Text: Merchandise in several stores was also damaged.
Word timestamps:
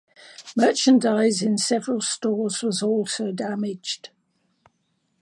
Merchandise 0.55 1.43
in 1.45 1.59
several 1.59 2.01
stores 2.01 2.63
was 2.63 2.81
also 2.81 3.31
damaged. 3.31 4.09